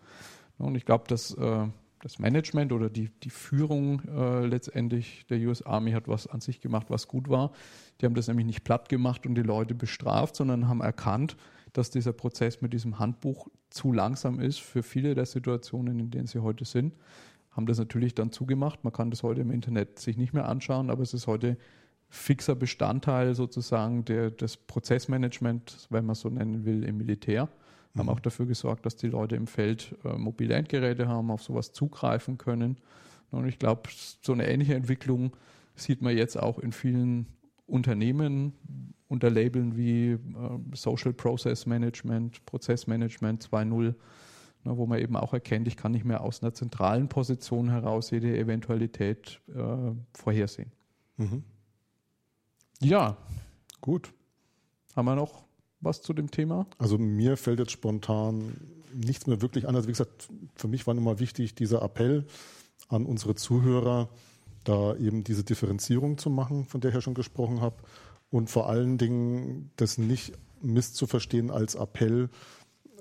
[0.59, 1.67] Und ich glaube, dass äh,
[2.03, 6.61] das Management oder die, die Führung äh, letztendlich der US Army hat was an sich
[6.61, 7.53] gemacht, was gut war.
[8.01, 11.37] Die haben das nämlich nicht platt gemacht und die Leute bestraft, sondern haben erkannt,
[11.73, 16.27] dass dieser Prozess mit diesem Handbuch zu langsam ist für viele der Situationen, in denen
[16.27, 16.95] sie heute sind.
[17.53, 18.83] Haben das natürlich dann zugemacht.
[18.83, 21.57] Man kann das heute im Internet sich nicht mehr anschauen, aber es ist heute
[22.15, 27.49] fixer Bestandteil sozusagen der, des Prozessmanagements, wenn man so nennen will, im Militär
[27.97, 31.73] haben auch dafür gesorgt, dass die Leute im Feld äh, mobile Endgeräte haben, auf sowas
[31.73, 32.79] zugreifen können.
[33.31, 33.83] Und ich glaube,
[34.23, 35.33] so eine ähnliche Entwicklung
[35.75, 37.27] sieht man jetzt auch in vielen
[37.67, 38.55] Unternehmen
[39.09, 40.19] unter Labeln wie äh,
[40.75, 43.95] Social Process Management, Prozessmanagement 2.0, ne,
[44.65, 48.37] wo man eben auch erkennt, ich kann nicht mehr aus einer zentralen Position heraus jede
[48.39, 50.73] Eventualität äh, vorhersehen.
[51.19, 51.45] Mhm.
[52.83, 53.17] Ja.
[53.81, 54.13] Gut.
[54.95, 55.43] Haben wir noch
[55.81, 56.67] was zu dem Thema?
[56.79, 58.55] Also mir fällt jetzt spontan
[58.95, 59.75] nichts mehr wirklich an.
[59.75, 62.27] Also wie gesagt, für mich war immer wichtig dieser Appell
[62.89, 64.09] an unsere Zuhörer,
[64.65, 67.77] da eben diese Differenzierung zu machen, von der ich ja schon gesprochen habe.
[68.31, 72.31] Und vor allen Dingen das nicht misszuverstehen als Appell,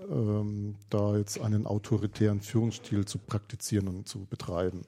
[0.09, 4.81] ähm, da jetzt einen autoritären Führungsstil zu praktizieren und zu betreiben.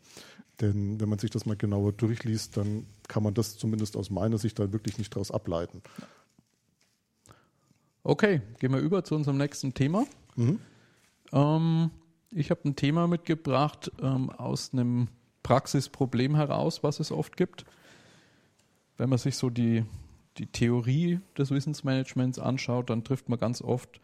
[0.62, 4.38] Denn wenn man sich das mal genauer durchliest, dann kann man das zumindest aus meiner
[4.38, 5.82] Sicht da wirklich nicht daraus ableiten.
[8.04, 10.06] Okay, gehen wir über zu unserem nächsten Thema.
[10.36, 10.60] Mhm.
[11.32, 11.92] Ähm,
[12.32, 15.08] ich habe ein Thema mitgebracht ähm, aus einem
[15.42, 17.66] Praxisproblem heraus, was es oft gibt.
[18.98, 19.86] Wenn man sich so die,
[20.38, 24.00] die Theorie des Wissensmanagements anschaut, dann trifft man ganz oft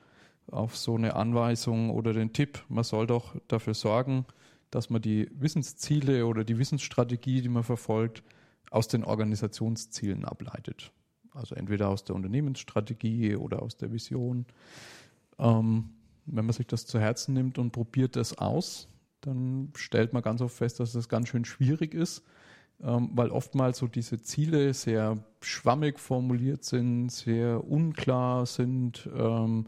[0.47, 4.25] auf so eine Anweisung oder den Tipp, man soll doch dafür sorgen,
[4.71, 8.23] dass man die Wissensziele oder die Wissensstrategie, die man verfolgt,
[8.71, 10.91] aus den Organisationszielen ableitet.
[11.31, 14.45] Also entweder aus der Unternehmensstrategie oder aus der Vision.
[15.37, 15.89] Ähm,
[16.25, 18.87] wenn man sich das zu Herzen nimmt und probiert das aus,
[19.21, 22.23] dann stellt man ganz oft fest, dass das ganz schön schwierig ist,
[22.81, 29.65] ähm, weil oftmals so diese Ziele sehr schwammig formuliert sind, sehr unklar sind, ähm,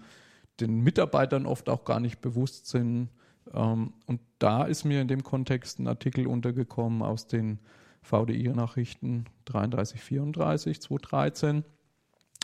[0.60, 3.10] den Mitarbeitern oft auch gar nicht bewusst sind.
[3.54, 7.60] Ähm, und da ist mir in dem Kontext ein Artikel untergekommen aus den
[8.04, 11.64] VDI-Nachrichten 33, 34, 2013.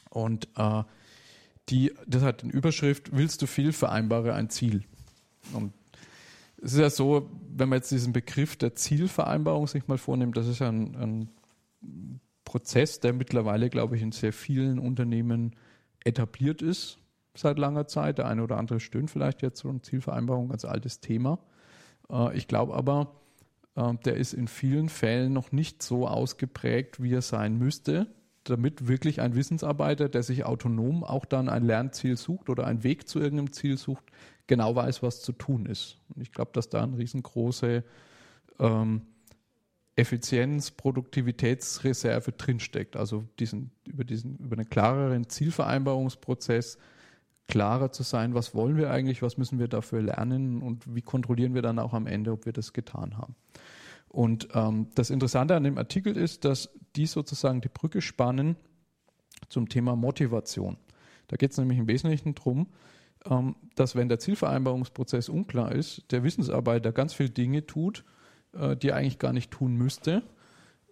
[0.10, 0.84] Und äh,
[1.70, 4.84] die, das hat eine Überschrift, willst du viel, vereinbare ein Ziel.
[5.54, 5.74] Und
[6.62, 10.48] es ist ja so, wenn man jetzt diesen Begriff der Zielvereinbarung sich mal vornimmt, das
[10.48, 10.96] ist ja ein,
[11.82, 15.56] ein Prozess, der mittlerweile, glaube ich, in sehr vielen Unternehmen
[16.04, 17.00] etabliert ist
[17.40, 18.18] seit langer Zeit.
[18.18, 21.40] Der eine oder andere stöhnt vielleicht jetzt so eine Zielvereinbarung als altes Thema.
[22.10, 23.16] Äh, ich glaube aber,
[23.76, 28.08] äh, der ist in vielen Fällen noch nicht so ausgeprägt, wie er sein müsste,
[28.44, 33.08] damit wirklich ein Wissensarbeiter, der sich autonom auch dann ein Lernziel sucht oder einen Weg
[33.08, 34.06] zu irgendeinem Ziel sucht,
[34.48, 35.98] genau weiß, was zu tun ist.
[36.16, 37.84] Und ich glaube, dass da eine riesengroße
[38.60, 39.02] ähm,
[39.98, 42.96] Effizienz, Produktivitätsreserve drinsteckt.
[42.96, 46.78] Also diesen, über, diesen, über einen klareren Zielvereinbarungsprozess
[47.48, 51.54] klarer zu sein, was wollen wir eigentlich, was müssen wir dafür lernen und wie kontrollieren
[51.54, 53.36] wir dann auch am Ende, ob wir das getan haben.
[54.10, 58.56] Und ähm, das Interessante an dem Artikel ist, dass die sozusagen die Brücke spannen
[59.50, 60.78] zum Thema Motivation.
[61.28, 62.68] Da geht es nämlich im Wesentlichen darum,
[63.30, 68.04] ähm, dass wenn der Zielvereinbarungsprozess unklar ist, der Wissensarbeiter ganz viele Dinge tut,
[68.54, 70.24] äh, die er eigentlich gar nicht tun müsste,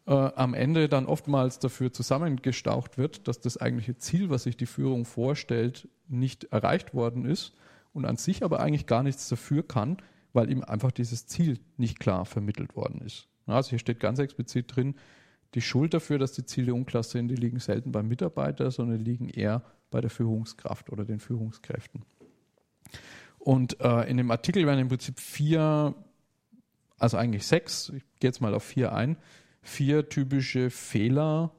[0.07, 4.65] äh, am Ende dann oftmals dafür zusammengestaucht wird, dass das eigentliche Ziel, was sich die
[4.65, 7.53] Führung vorstellt, nicht erreicht worden ist
[7.93, 9.97] und an sich aber eigentlich gar nichts dafür kann,
[10.33, 13.27] weil ihm einfach dieses Ziel nicht klar vermittelt worden ist.
[13.47, 14.95] Also hier steht ganz explizit drin,
[15.53, 19.29] die Schuld dafür, dass die Ziele unklar sind, die liegen selten beim Mitarbeiter, sondern liegen
[19.29, 22.03] eher bei der Führungskraft oder den Führungskräften.
[23.39, 25.95] Und äh, in dem Artikel werden im Prinzip vier,
[26.97, 29.17] also eigentlich sechs, ich gehe jetzt mal auf vier ein,
[29.65, 31.51] vier typische Fehler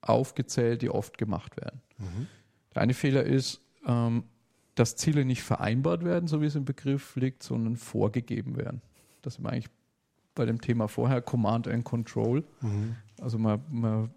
[0.00, 1.80] aufgezählt, die oft gemacht werden.
[1.98, 2.26] Mhm.
[2.74, 4.24] Der eine Fehler ist, ähm,
[4.74, 8.82] dass Ziele nicht vereinbart werden, so wie es im Begriff liegt, sondern vorgegeben werden.
[9.22, 9.70] Das ist eigentlich
[10.34, 12.44] bei dem Thema vorher Command and Control.
[12.60, 12.96] Mhm.
[13.20, 14.10] Also man, man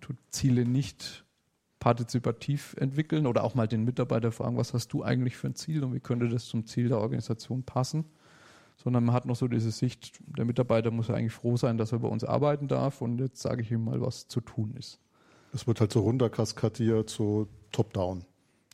[0.00, 1.24] tut Ziele nicht
[1.78, 5.84] partizipativ entwickeln oder auch mal den Mitarbeiter fragen, was hast du eigentlich für ein Ziel
[5.84, 8.06] und wie könnte das zum Ziel der Organisation passen.
[8.76, 11.92] Sondern man hat noch so diese Sicht, der Mitarbeiter muss ja eigentlich froh sein, dass
[11.92, 15.00] er bei uns arbeiten darf und jetzt sage ich ihm mal, was zu tun ist.
[15.52, 18.24] Es wird halt so runterkaskadiert, so top-down.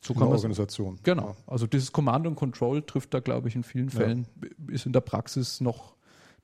[0.01, 0.99] So kann Organisation.
[1.03, 1.29] Genau.
[1.29, 1.35] Ja.
[1.47, 4.73] Also dieses Command und Control trifft da, glaube ich, in vielen Fällen, ja.
[4.73, 5.95] ist in der Praxis noch,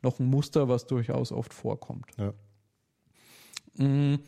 [0.02, 2.06] noch ein Muster, was durchaus oft vorkommt.
[2.18, 2.34] Ja.
[3.86, 4.20] Mm,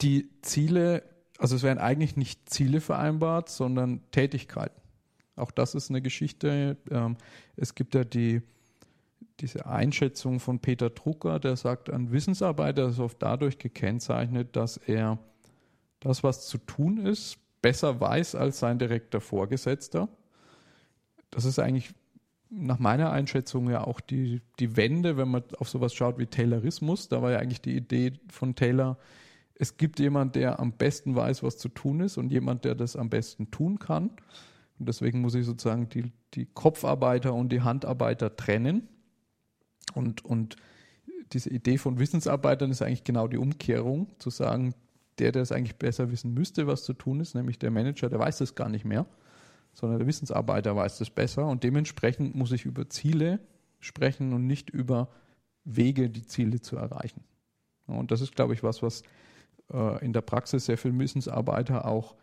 [0.00, 1.04] die Ziele,
[1.38, 4.80] also es werden eigentlich nicht Ziele vereinbart, sondern Tätigkeiten.
[5.38, 6.76] Auch das ist eine Geschichte.
[6.90, 7.16] Ähm,
[7.56, 8.42] es gibt ja die,
[9.40, 15.18] diese Einschätzung von Peter Drucker, der sagt, ein Wissensarbeiter ist oft dadurch gekennzeichnet, dass er
[16.00, 20.08] das, was zu tun ist, besser weiß als sein direkter Vorgesetzter.
[21.30, 21.94] Das ist eigentlich
[22.50, 27.08] nach meiner Einschätzung ja auch die, die Wende, wenn man auf sowas schaut wie Taylorismus.
[27.08, 28.96] Da war ja eigentlich die Idee von Taylor,
[29.58, 32.94] es gibt jemand, der am besten weiß, was zu tun ist und jemand, der das
[32.94, 34.10] am besten tun kann.
[34.78, 38.88] Und deswegen muss ich sozusagen die, die Kopfarbeiter und die Handarbeiter trennen.
[39.94, 40.56] Und, und
[41.32, 44.74] diese Idee von Wissensarbeitern ist eigentlich genau die Umkehrung, zu sagen,
[45.18, 48.18] der, der es eigentlich besser wissen müsste, was zu tun ist, nämlich der Manager, der
[48.18, 49.06] weiß das gar nicht mehr,
[49.74, 53.40] sondern der Wissensarbeiter weiß das besser und dementsprechend muss ich über Ziele
[53.80, 55.08] sprechen und nicht über
[55.64, 57.24] Wege, die Ziele zu erreichen.
[57.86, 59.02] Und das ist, glaube ich, was, was
[59.72, 62.14] äh, in der Praxis sehr viele Wissensarbeiter auch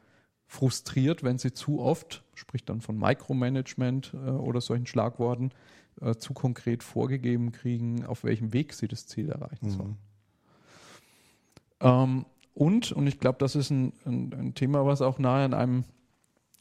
[0.47, 5.51] frustriert, wenn sie zu oft, spricht dann von Micromanagement äh, oder solchen Schlagworten,
[6.01, 9.89] äh, zu konkret vorgegeben kriegen, auf welchem Weg sie das Ziel erreichen sollen.
[9.89, 9.97] Mhm.
[11.81, 15.53] Ähm, und, und ich glaube, das ist ein, ein, ein, Thema, was auch nahe an
[15.53, 15.83] einem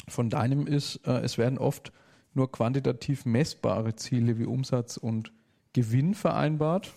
[0.09, 1.93] von deinem ist, äh, es werden oft
[2.35, 5.33] nur quantitativ messbare Ziele wie Umsatz und
[5.73, 6.93] Gewinn vereinbart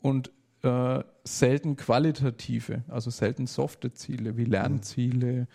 [0.00, 0.30] und
[0.62, 5.46] äh, selten qualitative, also selten softe Ziele wie Lernziele.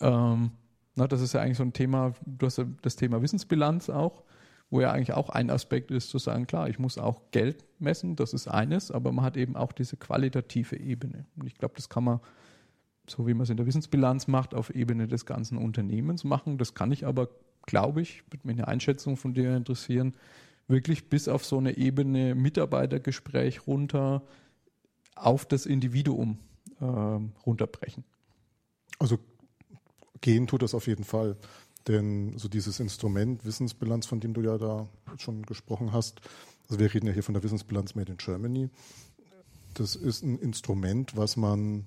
[0.00, 0.52] Ähm,
[0.94, 4.24] na, das ist ja eigentlich so ein Thema, du hast ja das Thema Wissensbilanz auch
[4.70, 8.14] wo ja eigentlich auch ein Aspekt ist, zu sagen, klar, ich muss auch Geld messen,
[8.14, 11.26] das ist eines, aber man hat eben auch diese qualitative Ebene.
[11.36, 12.20] Und ich glaube, das kann man,
[13.08, 16.56] so wie man es in der Wissensbilanz macht, auf Ebene des ganzen Unternehmens machen.
[16.56, 17.28] Das kann ich aber,
[17.66, 20.14] glaube ich, würde mich eine Einschätzung von dir interessieren,
[20.68, 24.22] wirklich bis auf so eine Ebene Mitarbeitergespräch runter
[25.16, 26.38] auf das Individuum
[26.80, 28.04] äh, runterbrechen.
[29.00, 29.18] Also
[30.20, 31.36] gehen tut das auf jeden Fall.
[31.88, 36.20] Denn so dieses Instrument Wissensbilanz, von dem du ja da schon gesprochen hast,
[36.68, 38.68] also wir reden ja hier von der Wissensbilanz Made in Germany,
[39.74, 41.84] das ist ein Instrument, was man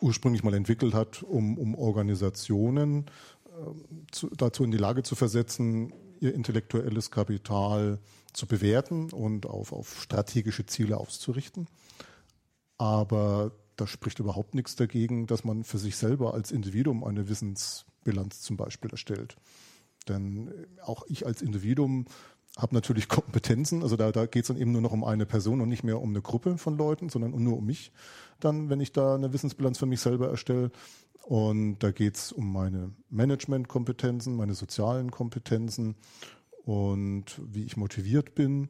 [0.00, 3.06] ursprünglich mal entwickelt hat, um, um Organisationen
[3.46, 7.98] äh, zu, dazu in die Lage zu versetzen, ihr intellektuelles Kapital
[8.32, 11.66] zu bewerten und auf, auf strategische Ziele auszurichten.
[12.78, 18.42] Aber da spricht überhaupt nichts dagegen, dass man für sich selber als Individuum eine Wissensbilanz
[18.42, 19.36] zum Beispiel erstellt.
[20.08, 22.06] Denn äh, auch ich als Individuum
[22.58, 25.60] habe natürlich Kompetenzen, also da, da geht es dann eben nur noch um eine Person
[25.60, 27.92] und nicht mehr um eine Gruppe von Leuten, sondern nur um mich,
[28.38, 30.70] dann, wenn ich da eine Wissensbilanz für mich selber erstelle.
[31.22, 35.94] Und da geht es um meine Managementkompetenzen, meine sozialen Kompetenzen
[36.64, 38.68] und wie ich motiviert bin.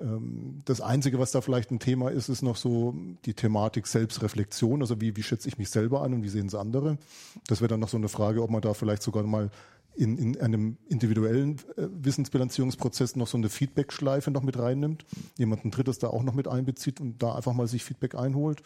[0.00, 4.80] Ähm, das Einzige, was da vielleicht ein Thema ist, ist noch so die Thematik Selbstreflexion.
[4.80, 6.98] Also wie, wie schätze ich mich selber an und wie sehen es andere?
[7.46, 9.50] Das wäre dann noch so eine Frage, ob man da vielleicht sogar mal
[9.96, 15.04] in, in einem individuellen äh, Wissensbilanzierungsprozess noch so eine Feedback-Schleife noch mit reinnimmt,
[15.36, 18.62] jemanden Drittes da auch noch mit einbezieht und da einfach mal sich Feedback einholt.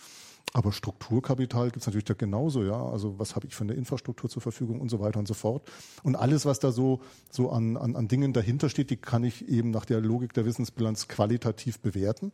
[0.55, 2.81] Aber Strukturkapital gibt es natürlich da genauso, ja.
[2.81, 5.69] Also was habe ich für eine Infrastruktur zur Verfügung und so weiter und so fort.
[6.05, 9.49] Und alles, was da so, so an, an, an Dingen dahinter steht, die kann ich
[9.49, 12.33] eben nach der Logik der Wissensbilanz qualitativ bewerten.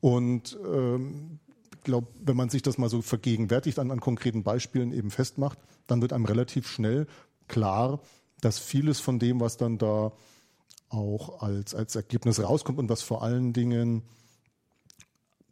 [0.00, 1.40] Und ähm,
[1.82, 6.00] glaube, wenn man sich das mal so vergegenwärtigt, an, an konkreten Beispielen eben festmacht, dann
[6.00, 7.08] wird einem relativ schnell
[7.48, 8.00] klar,
[8.40, 10.12] dass vieles von dem, was dann da
[10.90, 14.02] auch als, als Ergebnis rauskommt und was vor allen Dingen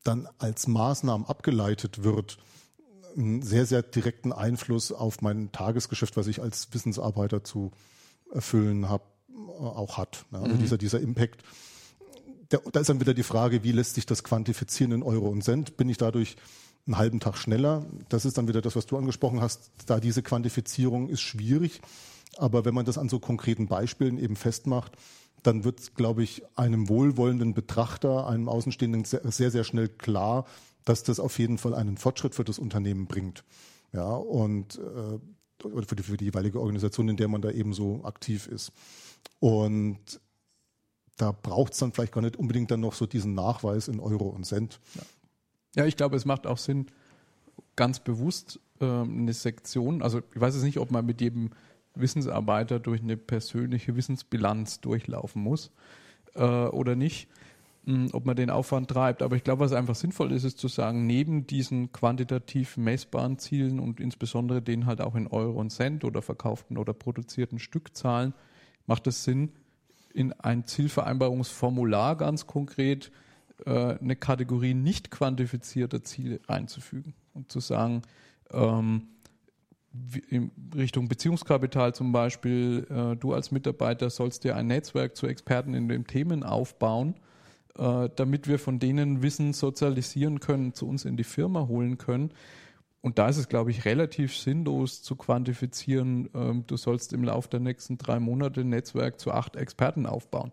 [0.07, 2.39] dann als Maßnahmen abgeleitet wird,
[3.17, 7.73] einen sehr, sehr direkten Einfluss auf mein Tagesgeschäft, was ich als Wissensarbeiter zu
[8.33, 9.05] erfüllen habe,
[9.59, 10.27] auch hat.
[10.33, 10.59] Also mhm.
[10.59, 11.43] dieser, dieser Impact.
[12.51, 15.43] Der, da ist dann wieder die Frage, wie lässt sich das quantifizieren in Euro und
[15.43, 15.77] Cent?
[15.77, 16.37] Bin ich dadurch
[16.87, 17.87] einen halben Tag schneller?
[18.09, 19.71] Das ist dann wieder das, was du angesprochen hast.
[19.87, 21.81] Da diese Quantifizierung ist schwierig.
[22.37, 24.93] Aber wenn man das an so konkreten Beispielen eben festmacht,
[25.43, 30.47] dann wird, glaube ich, einem wohlwollenden Betrachter, einem Außenstehenden sehr, sehr schnell klar,
[30.85, 33.45] dass das auf jeden Fall einen Fortschritt für das Unternehmen bringt.
[33.93, 35.19] Ja, und äh,
[35.87, 38.73] für, die, für die jeweilige Organisation, in der man da eben so aktiv ist.
[39.41, 40.21] Und
[41.17, 44.29] da braucht es dann vielleicht gar nicht unbedingt dann noch so diesen Nachweis in Euro
[44.29, 44.81] und Cent.
[44.95, 45.03] Ja,
[45.77, 46.87] ja ich glaube, es macht auch Sinn,
[47.75, 51.51] ganz bewusst äh, eine Sektion, also ich weiß jetzt nicht, ob man mit jedem
[51.97, 55.71] Wissensarbeiter durch eine persönliche Wissensbilanz durchlaufen muss
[56.35, 57.29] äh, oder nicht,
[57.85, 59.23] mh, hm, ob man den Aufwand treibt.
[59.23, 63.81] Aber ich glaube, was einfach sinnvoll ist, ist zu sagen, neben diesen quantitativ messbaren Zielen
[63.81, 68.35] und insbesondere den halt auch in Euro und Cent oder verkauften oder produzierten Stückzahlen,
[68.87, 69.53] macht es Sinn,
[70.13, 73.11] in ein Zielvereinbarungsformular ganz konkret
[73.65, 78.03] äh, eine Kategorie nicht quantifizierter Ziele einzufügen und zu sagen,
[78.51, 79.09] ähm,
[80.29, 85.75] in Richtung Beziehungskapital zum Beispiel, äh, du als Mitarbeiter sollst dir ein Netzwerk zu Experten
[85.75, 87.15] in den Themen aufbauen,
[87.79, 92.33] äh, damit wir von denen Wissen sozialisieren können, zu uns in die Firma holen können.
[93.03, 97.49] Und da ist es, glaube ich, relativ sinnlos zu quantifizieren, äh, du sollst im Laufe
[97.49, 100.53] der nächsten drei Monate ein Netzwerk zu acht Experten aufbauen.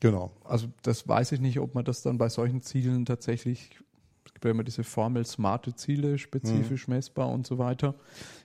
[0.00, 0.30] Genau.
[0.44, 3.70] Also das weiß ich nicht, ob man das dann bei solchen Zielen tatsächlich
[4.40, 6.94] gibt ja immer diese Formel smarte Ziele, spezifisch mhm.
[6.94, 7.94] messbar und so weiter.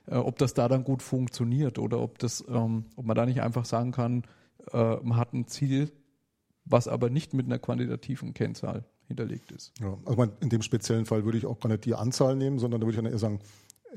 [0.06, 3.40] Äh, ob das da dann gut funktioniert oder ob das, ähm, ob man da nicht
[3.40, 4.24] einfach sagen kann,
[4.72, 5.90] äh, man hat ein Ziel,
[6.66, 9.72] was aber nicht mit einer quantitativen Kennzahl hinterlegt ist.
[9.80, 12.82] Ja, also in dem speziellen Fall würde ich auch gar nicht die Anzahl nehmen, sondern
[12.82, 13.40] da würde ich dann eher sagen,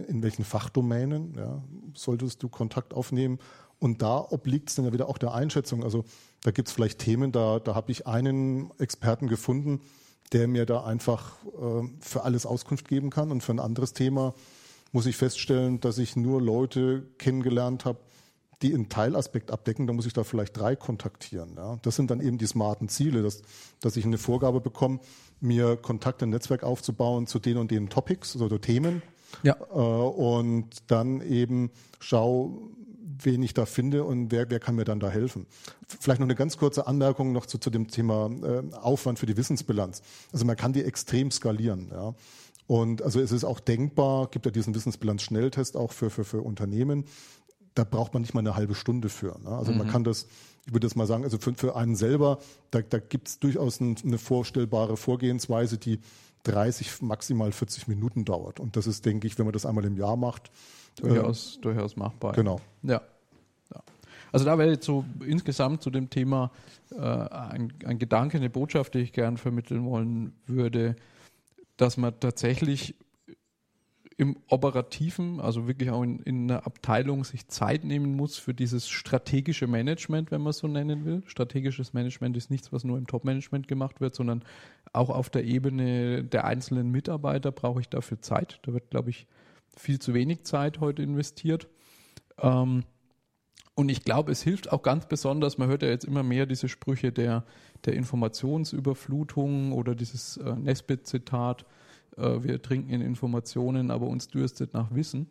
[0.07, 1.62] in welchen Fachdomänen ja,
[1.95, 3.39] solltest du Kontakt aufnehmen.
[3.79, 5.83] Und da obliegt es dann ja wieder auch der Einschätzung.
[5.83, 6.05] Also
[6.43, 9.81] da gibt es vielleicht Themen, da, da habe ich einen Experten gefunden,
[10.33, 13.31] der mir da einfach äh, für alles Auskunft geben kann.
[13.31, 14.33] Und für ein anderes Thema
[14.91, 17.99] muss ich feststellen, dass ich nur Leute kennengelernt habe,
[18.61, 21.53] die einen Teilaspekt abdecken, da muss ich da vielleicht drei kontaktieren.
[21.55, 21.79] Ja.
[21.81, 23.41] Das sind dann eben die smarten Ziele, dass,
[23.79, 24.99] dass ich eine Vorgabe bekomme,
[25.39, 29.01] mir Kontakte, ein Netzwerk aufzubauen zu den und den Topics oder also Themen.
[29.43, 29.55] Ja.
[29.71, 32.69] Äh, und dann eben schau,
[33.25, 35.45] wen ich da finde und wer, wer kann mir dann da helfen.
[35.99, 39.38] Vielleicht noch eine ganz kurze Anmerkung noch zu, zu dem Thema äh, Aufwand für die
[39.38, 40.01] Wissensbilanz.
[40.32, 41.89] Also man kann die extrem skalieren.
[41.91, 42.13] Ja.
[42.67, 47.05] Und also es ist auch denkbar, gibt ja diesen Wissensbilanz-Schnelltest auch für, für, für Unternehmen.
[47.73, 49.39] Da braucht man nicht mal eine halbe Stunde für.
[49.43, 49.49] Ne?
[49.49, 49.79] Also mhm.
[49.79, 50.27] man kann das,
[50.67, 53.79] ich würde das mal sagen, also für, für einen selber, da, da gibt es durchaus
[53.79, 55.99] ein, eine vorstellbare Vorgehensweise, die
[56.43, 58.60] 30, maximal 40 Minuten dauert.
[58.60, 60.51] Und das ist, denke ich, wenn man das einmal im Jahr macht,
[61.01, 62.33] durchaus, äh, durchaus machbar.
[62.33, 62.59] Genau.
[62.83, 63.01] Ja.
[63.73, 63.81] ja.
[64.31, 66.51] Also da wäre jetzt so insgesamt zu dem Thema
[66.91, 70.95] äh, ein, ein Gedanke, eine Botschaft, die ich gern vermitteln wollen würde,
[71.77, 72.95] dass man tatsächlich
[74.19, 78.89] im Operativen, also wirklich auch in, in einer Abteilung, sich Zeit nehmen muss für dieses
[78.89, 81.23] strategische Management, wenn man es so nennen will.
[81.25, 84.43] Strategisches Management ist nichts, was nur im Top-Management gemacht wird, sondern
[84.91, 88.59] auch auf der Ebene der einzelnen Mitarbeiter brauche ich dafür Zeit.
[88.63, 89.25] Da wird, glaube ich,
[89.75, 91.67] viel zu wenig Zeit heute investiert.
[92.41, 92.84] Ähm,
[93.75, 96.67] und ich glaube, es hilft auch ganz besonders, man hört ja jetzt immer mehr diese
[96.67, 97.45] Sprüche der,
[97.86, 101.65] der Informationsüberflutung oder dieses äh, Nesbit-Zitat,
[102.17, 105.27] äh, wir trinken in Informationen, aber uns dürstet nach Wissen.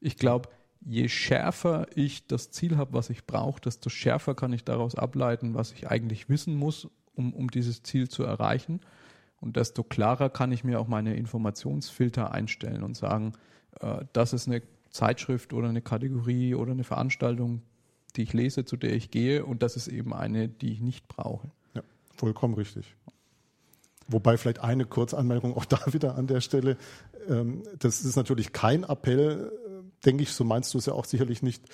[0.00, 0.50] Ich glaube,
[0.84, 5.54] je schärfer ich das Ziel habe, was ich brauche, desto schärfer kann ich daraus ableiten,
[5.54, 8.80] was ich eigentlich wissen muss, um, um dieses Ziel zu erreichen.
[9.40, 13.32] Und desto klarer kann ich mir auch meine Informationsfilter einstellen und sagen,
[14.12, 17.62] das ist eine Zeitschrift oder eine Kategorie oder eine Veranstaltung,
[18.16, 21.06] die ich lese, zu der ich gehe und das ist eben eine, die ich nicht
[21.08, 21.50] brauche.
[21.74, 21.82] Ja,
[22.16, 22.94] vollkommen richtig.
[24.08, 26.76] Wobei vielleicht eine Kurzanmerkung auch da wieder an der Stelle.
[27.28, 31.04] Ähm, das ist natürlich kein Appell, äh, denke ich, so meinst du es ja auch
[31.04, 31.64] sicherlich nicht,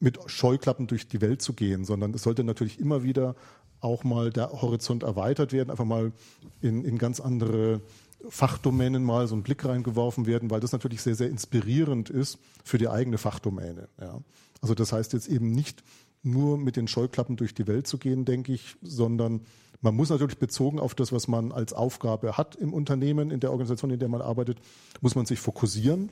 [0.00, 3.34] mit Scheuklappen durch die Welt zu gehen, sondern es sollte natürlich immer wieder
[3.80, 6.12] auch mal der Horizont erweitert werden, einfach mal
[6.60, 7.80] in, in ganz andere
[8.28, 12.78] Fachdomänen mal so einen Blick reingeworfen werden, weil das natürlich sehr, sehr inspirierend ist für
[12.78, 13.88] die eigene Fachdomäne.
[14.00, 14.20] Ja.
[14.60, 15.84] Also das heißt jetzt eben nicht
[16.22, 19.42] nur mit den Scheuklappen durch die Welt zu gehen, denke ich, sondern
[19.80, 23.52] man muss natürlich bezogen auf das, was man als Aufgabe hat im Unternehmen, in der
[23.52, 24.58] Organisation, in der man arbeitet,
[25.00, 26.10] muss man sich fokussieren.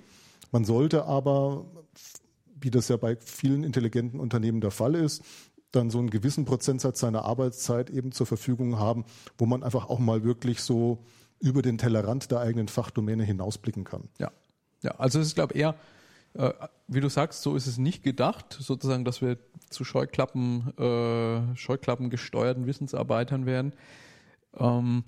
[0.52, 1.66] Man sollte aber,
[2.60, 5.22] wie das ja bei vielen intelligenten Unternehmen der Fall ist,
[5.72, 9.04] dann so einen gewissen Prozentsatz seiner Arbeitszeit eben zur Verfügung haben,
[9.36, 11.04] wo man einfach auch mal wirklich so
[11.40, 14.08] über den Tellerrand der eigenen Fachdomäne hinausblicken kann.
[14.18, 14.30] Ja,
[14.82, 15.74] ja also es ist, glaube ich, eher,
[16.34, 16.52] äh,
[16.88, 19.38] wie du sagst, so ist es nicht gedacht, sozusagen, dass wir
[19.70, 23.72] zu Scheuklappen, äh, Scheuklappen gesteuerten Wissensarbeitern werden.
[24.56, 25.04] Ähm,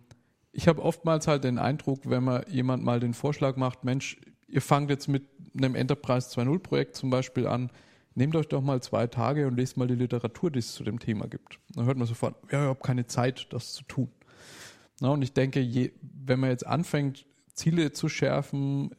[0.52, 4.62] ich habe oftmals halt den Eindruck, wenn man jemand mal den Vorschlag macht, Mensch, ihr
[4.62, 5.24] fangt jetzt mit
[5.56, 7.70] einem Enterprise 2.0 Projekt zum Beispiel an,
[8.14, 10.98] nehmt euch doch mal zwei Tage und lest mal die Literatur, die es zu dem
[10.98, 11.58] Thema gibt.
[11.74, 14.10] Dann hört man sofort, ja, ich habe keine Zeit, das zu tun.
[15.00, 18.94] Na, und ich denke, je, wenn man jetzt anfängt, Ziele zu schärfen,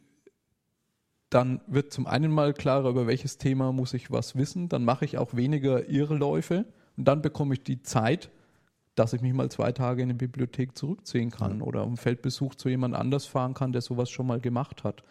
[1.30, 4.68] dann wird zum einen mal klarer, über welches Thema muss ich was wissen.
[4.68, 8.30] Dann mache ich auch weniger Irrläufe und dann bekomme ich die Zeit,
[8.96, 11.64] dass ich mich mal zwei Tage in eine Bibliothek zurückziehen kann ja.
[11.64, 15.04] oder um Feldbesuch zu jemand anders fahren kann, der sowas schon mal gemacht hat.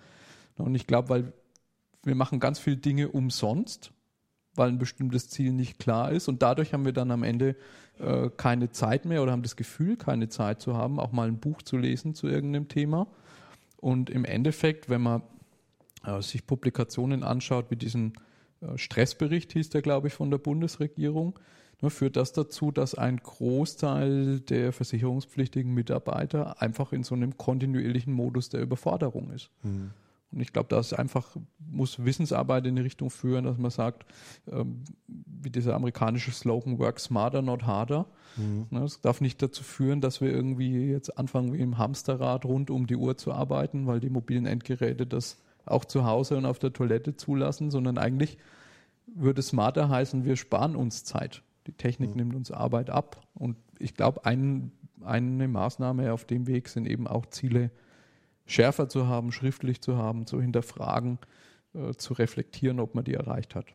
[0.57, 1.33] Und ich glaube, weil
[2.03, 3.91] wir machen ganz viele Dinge umsonst,
[4.55, 7.55] weil ein bestimmtes Ziel nicht klar ist und dadurch haben wir dann am Ende
[7.99, 11.39] äh, keine Zeit mehr oder haben das Gefühl, keine Zeit zu haben, auch mal ein
[11.39, 13.07] Buch zu lesen zu irgendeinem Thema.
[13.77, 15.21] Und im Endeffekt, wenn man
[16.05, 18.13] äh, sich Publikationen anschaut, wie diesen
[18.61, 21.39] äh, Stressbericht hieß der, glaube ich, von der Bundesregierung,
[21.81, 28.13] ne, führt das dazu, dass ein Großteil der versicherungspflichtigen Mitarbeiter einfach in so einem kontinuierlichen
[28.13, 29.49] Modus der Überforderung ist.
[29.63, 29.91] Mhm.
[30.31, 34.05] Und ich glaube, das einfach muss Wissensarbeit in die Richtung führen, dass man sagt,
[34.51, 38.05] ähm, wie dieser amerikanische Slogan, work smarter, not harder.
[38.37, 38.67] Mhm.
[38.69, 42.69] Ne, das darf nicht dazu führen, dass wir irgendwie jetzt anfangen, wie im Hamsterrad rund
[42.69, 46.59] um die Uhr zu arbeiten, weil die mobilen Endgeräte das auch zu Hause und auf
[46.59, 48.37] der Toilette zulassen, sondern eigentlich
[49.07, 51.41] würde smarter heißen, wir sparen uns Zeit.
[51.65, 52.17] Die Technik mhm.
[52.17, 53.21] nimmt uns Arbeit ab.
[53.33, 54.71] Und ich glaube, ein,
[55.03, 57.71] eine Maßnahme auf dem Weg sind eben auch Ziele
[58.49, 61.19] schärfer zu haben, schriftlich zu haben, zu hinterfragen,
[61.73, 63.65] äh, zu reflektieren, ob man die erreicht hat.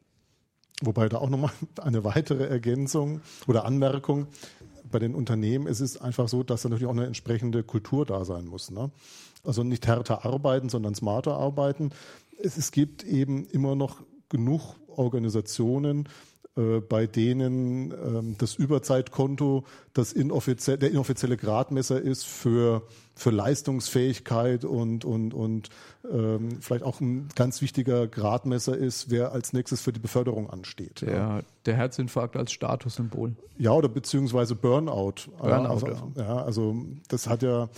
[0.83, 4.27] Wobei da auch nochmal eine weitere Ergänzung oder Anmerkung
[4.91, 8.25] bei den Unternehmen ist es einfach so, dass da natürlich auch eine entsprechende Kultur da
[8.25, 8.71] sein muss.
[8.71, 8.91] Ne?
[9.43, 11.91] Also nicht härter arbeiten, sondern smarter arbeiten.
[12.39, 16.09] Es, es gibt eben immer noch genug Organisationen,
[16.89, 22.83] bei denen ähm, das Überzeitkonto das inoffiziell, der inoffizielle Gradmesser ist für,
[23.17, 25.69] für Leistungsfähigkeit und, und, und
[26.09, 31.01] ähm, vielleicht auch ein ganz wichtiger Gradmesser ist, wer als nächstes für die Beförderung ansteht.
[31.01, 31.41] Der, ja.
[31.67, 33.35] der Herzinfarkt als Statussymbol.
[33.59, 35.31] Ja, oder beziehungsweise Burnout.
[35.39, 36.03] Burnout also, ja.
[36.17, 36.77] ja, also
[37.09, 37.69] das hat ja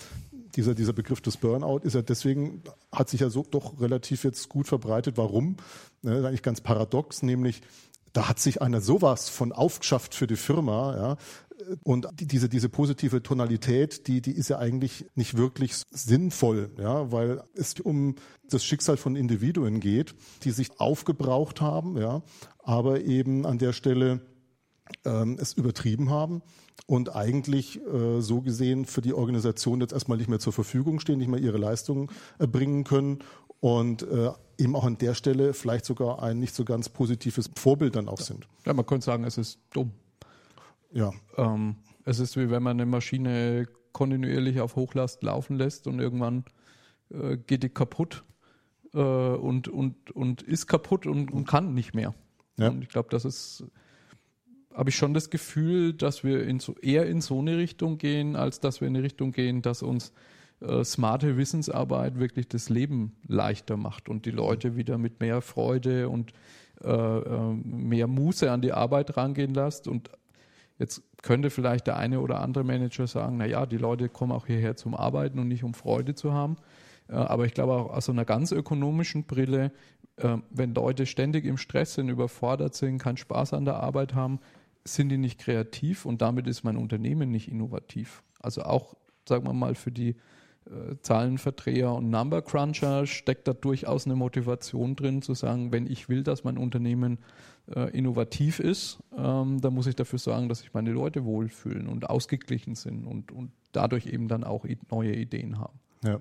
[0.54, 2.62] dieser, dieser Begriff des Burnout ist ja deswegen,
[2.92, 5.16] hat sich ja so doch relativ jetzt gut verbreitet.
[5.16, 5.56] Warum?
[6.02, 7.62] Das ist eigentlich ganz paradox, nämlich
[8.16, 11.16] da hat sich einer sowas von aufgeschafft für die Firma, ja.
[11.82, 17.42] Und diese, diese positive Tonalität, die, die ist ja eigentlich nicht wirklich sinnvoll, ja, weil
[17.54, 18.14] es um
[18.48, 20.14] das Schicksal von Individuen geht,
[20.44, 22.22] die sich aufgebraucht haben, ja,
[22.62, 24.20] aber eben an der Stelle
[25.04, 26.42] ähm, es übertrieben haben
[26.86, 31.18] und eigentlich äh, so gesehen für die Organisation jetzt erstmal nicht mehr zur Verfügung stehen,
[31.18, 32.08] nicht mehr ihre Leistungen
[32.38, 33.18] erbringen können
[33.60, 37.96] und äh, eben auch an der Stelle vielleicht sogar ein nicht so ganz positives Vorbild
[37.96, 38.46] dann auch sind.
[38.64, 39.92] Ja, man könnte sagen, es ist dumm.
[40.92, 41.12] Ja.
[41.36, 46.44] Ähm, es ist wie wenn man eine Maschine kontinuierlich auf Hochlast laufen lässt und irgendwann
[47.10, 48.24] äh, geht die kaputt
[48.94, 52.14] äh, und, und, und ist kaputt und, und kann nicht mehr.
[52.58, 52.68] Ja.
[52.68, 53.64] Und ich glaube, das ist,
[54.74, 58.36] habe ich schon das Gefühl, dass wir in so, eher in so eine Richtung gehen,
[58.36, 60.12] als dass wir in eine Richtung gehen, dass uns
[60.60, 66.08] äh, smarte Wissensarbeit wirklich das Leben leichter macht und die Leute wieder mit mehr Freude
[66.08, 66.32] und
[66.82, 69.88] äh, äh, mehr Muße an die Arbeit rangehen lässt.
[69.88, 70.10] Und
[70.78, 74.76] jetzt könnte vielleicht der eine oder andere Manager sagen, naja, die Leute kommen auch hierher
[74.76, 76.56] zum Arbeiten und nicht um Freude zu haben.
[77.08, 79.72] Äh, aber ich glaube auch aus einer ganz ökonomischen Brille,
[80.16, 84.40] äh, wenn Leute ständig im Stress sind, überfordert sind, keinen Spaß an der Arbeit haben,
[84.84, 88.22] sind die nicht kreativ und damit ist mein Unternehmen nicht innovativ.
[88.40, 88.94] Also auch,
[89.28, 90.16] sagen wir mal, für die
[91.02, 96.22] Zahlenverdreher und Number Cruncher steckt da durchaus eine Motivation drin, zu sagen, wenn ich will,
[96.22, 97.18] dass mein Unternehmen
[97.74, 102.10] äh, innovativ ist, ähm, dann muss ich dafür sorgen, dass sich meine Leute wohlfühlen und
[102.10, 105.78] ausgeglichen sind und, und dadurch eben dann auch neue Ideen haben.
[106.04, 106.20] Ja.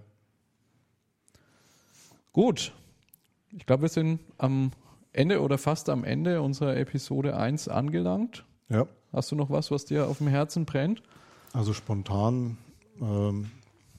[2.33, 2.73] Gut.
[3.57, 4.71] Ich glaube, wir sind am
[5.11, 8.45] Ende oder fast am Ende unserer Episode 1 angelangt.
[8.69, 8.87] Ja.
[9.13, 11.01] Hast du noch was, was dir auf dem Herzen brennt?
[11.53, 12.57] Also spontan
[12.99, 13.49] ähm,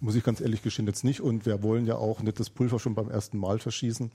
[0.01, 1.21] muss ich ganz ehrlich gestehen, jetzt nicht.
[1.21, 4.11] Und wir wollen ja auch nicht das Pulver schon beim ersten Mal verschießen.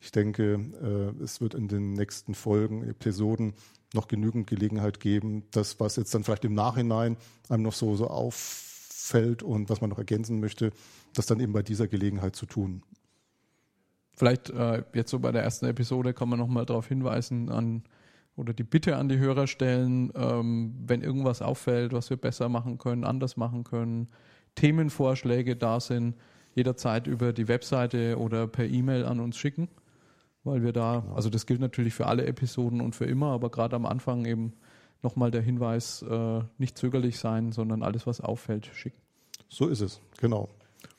[0.00, 3.54] Ich denke, äh, es wird in den nächsten Folgen, Episoden
[3.94, 7.16] noch genügend Gelegenheit geben, das, was jetzt dann vielleicht im Nachhinein
[7.48, 10.72] einem noch so, so auffällt und was man noch ergänzen möchte,
[11.14, 12.82] das dann eben bei dieser Gelegenheit zu tun.
[14.16, 17.84] Vielleicht äh, jetzt so bei der ersten Episode kann man nochmal darauf hinweisen an
[18.34, 22.78] oder die Bitte an die Hörer stellen, ähm, wenn irgendwas auffällt, was wir besser machen
[22.78, 24.08] können, anders machen können,
[24.56, 26.16] Themenvorschläge da sind,
[26.54, 29.68] jederzeit über die Webseite oder per E-Mail an uns schicken,
[30.42, 31.14] weil wir da, genau.
[31.14, 34.54] also das gilt natürlich für alle Episoden und für immer, aber gerade am Anfang eben
[35.02, 39.00] nochmal der Hinweis, äh, nicht zögerlich sein, sondern alles, was auffällt, schicken.
[39.48, 40.48] So ist es, genau.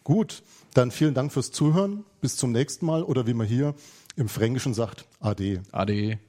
[0.04, 0.44] Gut,
[0.74, 2.06] dann vielen Dank fürs Zuhören.
[2.22, 3.76] Bis zum nächsten Mal oder wie man hier
[4.16, 5.62] im Fränkischen sagt, Ade.
[5.72, 6.20] Ade.